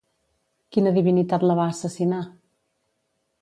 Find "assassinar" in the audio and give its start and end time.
1.75-2.23